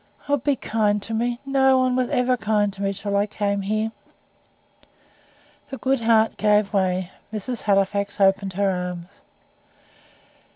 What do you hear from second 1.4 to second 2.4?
Nobody was ever